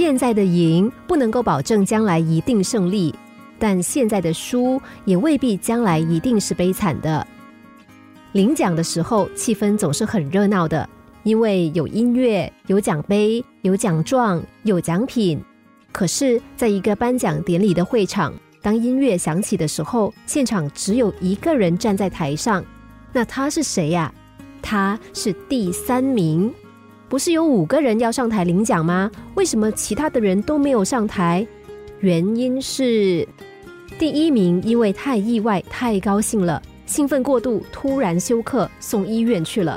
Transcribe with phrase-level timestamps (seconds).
[0.00, 3.14] 现在的赢不能够保证将来一定胜利，
[3.58, 7.24] 但现在的输也未必将来一定是悲惨的。
[8.32, 10.88] 领奖的时候，气氛总是很热闹的，
[11.22, 15.38] 因为有音乐、有奖杯、有奖状、有奖品。
[15.92, 18.32] 可是，在一个颁奖典礼的会场，
[18.62, 22.64] 当音乐响起的时候，现场只有一个人站在台上，
[23.12, 24.10] 那他是谁呀？
[24.62, 26.50] 他是第三名。
[27.10, 29.10] 不是有五个人要上台领奖吗？
[29.34, 31.44] 为什么其他的人都没有上台？
[31.98, 33.26] 原因是
[33.98, 39.76] 第一名因为太意外、太高兴了，兴奋过度，突然休克送医院去了。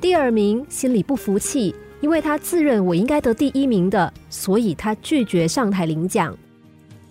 [0.00, 6.32] 第二名心里不服气，因为他自认我应该得第一名的，所以他拒绝上台领奖。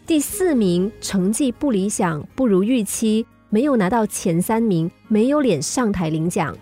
[0.07, 6.55] 第四名成绩不理想，不如预期，没有拿到前三名，没有脸上台领奖。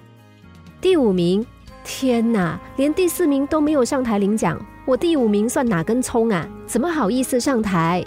[0.82, 1.46] 第五名。
[1.92, 6.48] 天哪，连第四名都没有上台领奖，我第五名算哪根葱啊？
[6.68, 8.06] 怎么好意思上台？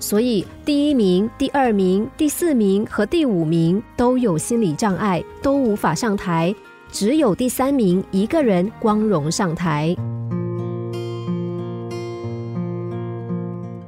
[0.00, 6.54] 所以第一名、第二名、第四名和第五名都有心理障碍，都无法上台，
[6.90, 9.94] 只有第三名一个人光荣上台。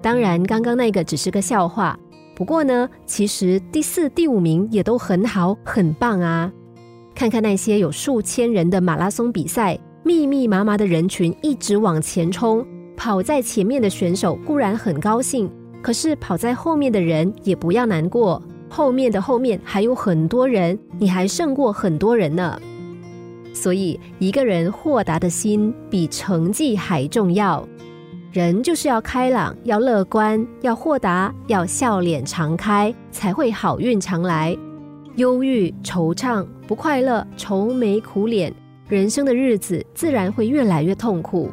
[0.02, 1.98] 当然，刚刚那个只是个笑话。
[2.36, 6.52] 不过呢，其实第四、第五名也都很好，很棒啊。
[7.14, 15.48] 看看那些有数千人的马拉松比赛，密密麻麻的人群一直往前冲，跑在前面的选手固然很高兴，
[15.80, 22.60] 可是跑在后面的人也不要难过，后面的后面还有很多人，你还胜过很多人呢。
[23.52, 27.64] 所以，一个人豁达的心比成绩还重要。
[28.32, 34.58] 人就是要开朗，要乐观，要豁达，要笑脸常开，才会好运常来。
[35.16, 38.52] 忧郁、惆怅、不快乐、愁眉苦脸，
[38.88, 41.50] 人生的日子自然会越来越痛苦。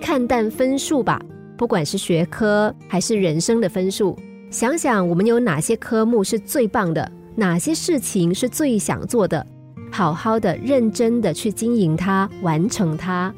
[0.00, 1.20] 看淡分数吧，
[1.56, 4.18] 不管是学科还是人生的分数，
[4.50, 9.46] 想想我们有哪些科目是最棒的，哪些事情是最想做的，
[9.92, 13.32] 好好的、认真的去经营它，完成它。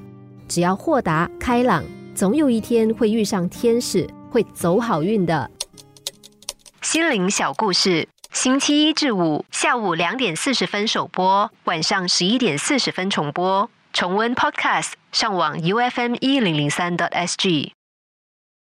[0.49, 1.85] 只要豁达开朗，
[2.15, 5.51] 总有一天会遇上天使，会走好运的。
[6.81, 8.09] 心灵小故事。
[8.37, 13.71] 星期一至五下午两点四十分首播，晚上十一点四十分重播。
[13.95, 17.73] 重温 Podcast，上网 U F M 一零零三 t S G。